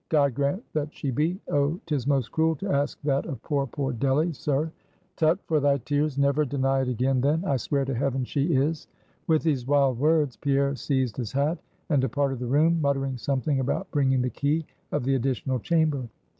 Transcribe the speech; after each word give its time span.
"God 0.09 0.33
grant 0.33 0.63
that 0.73 0.91
she 0.95 1.11
be 1.11 1.39
Oh, 1.47 1.79
'tis 1.85 2.07
most 2.07 2.31
cruel 2.31 2.55
to 2.55 2.71
ask 2.71 2.99
that 3.03 3.27
of 3.27 3.39
poor, 3.43 3.67
poor 3.67 3.93
Delly, 3.93 4.33
sir!" 4.33 4.71
"Tut 5.15 5.37
for 5.45 5.59
thy 5.59 5.77
tears! 5.77 6.17
Never 6.17 6.43
deny 6.43 6.81
it 6.81 6.87
again 6.87 7.21
then! 7.21 7.45
I 7.45 7.57
swear 7.57 7.85
to 7.85 7.93
heaven, 7.93 8.23
she 8.25 8.45
is!" 8.55 8.87
With 9.27 9.43
these 9.43 9.67
wild 9.67 9.99
words, 9.99 10.37
Pierre 10.37 10.75
seized 10.75 11.17
his 11.17 11.33
hat, 11.33 11.59
and 11.87 12.01
departed 12.01 12.39
the 12.39 12.47
room, 12.47 12.81
muttering 12.81 13.17
something 13.19 13.59
about 13.59 13.91
bringing 13.91 14.23
the 14.23 14.31
key 14.31 14.65
of 14.91 15.03
the 15.03 15.13
additional 15.13 15.59
chamber. 15.59 16.09